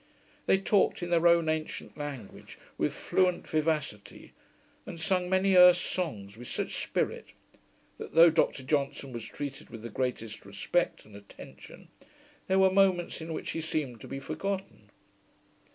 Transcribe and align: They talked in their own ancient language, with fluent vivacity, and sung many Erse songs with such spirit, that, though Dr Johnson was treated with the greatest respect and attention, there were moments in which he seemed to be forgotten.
They 0.47 0.57
talked 0.57 1.03
in 1.03 1.11
their 1.11 1.27
own 1.27 1.47
ancient 1.47 1.95
language, 1.95 2.57
with 2.75 2.91
fluent 2.91 3.47
vivacity, 3.47 4.33
and 4.83 4.99
sung 4.99 5.29
many 5.29 5.53
Erse 5.55 5.77
songs 5.79 6.37
with 6.37 6.47
such 6.47 6.81
spirit, 6.81 7.33
that, 7.99 8.15
though 8.15 8.31
Dr 8.31 8.63
Johnson 8.63 9.13
was 9.13 9.27
treated 9.27 9.69
with 9.69 9.83
the 9.83 9.89
greatest 9.91 10.43
respect 10.43 11.05
and 11.05 11.15
attention, 11.15 11.89
there 12.47 12.57
were 12.57 12.71
moments 12.71 13.21
in 13.21 13.31
which 13.31 13.51
he 13.51 13.61
seemed 13.61 14.01
to 14.01 14.07
be 14.07 14.19
forgotten. 14.19 14.89